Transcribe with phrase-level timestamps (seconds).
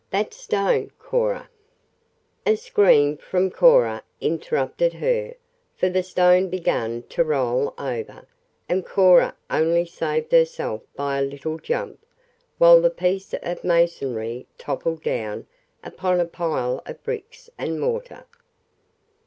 [0.09, 1.47] "That stone, Cora"
[2.47, 5.35] A scream from Cora interrupted her,
[5.75, 8.25] for the stone began to roll over,
[8.67, 12.03] and Cora only saved herself by a little jump,
[12.57, 15.45] while the piece of masonry toppled down
[15.83, 18.25] upon a pile of bricks and mortar.